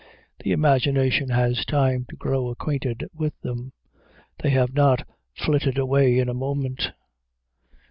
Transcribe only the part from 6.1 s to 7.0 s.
in a moment.